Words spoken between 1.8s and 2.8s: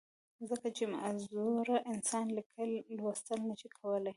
انسان ليکل،